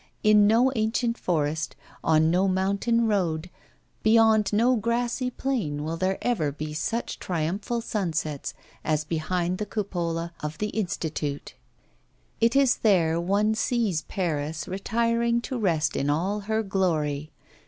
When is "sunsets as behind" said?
7.81-9.59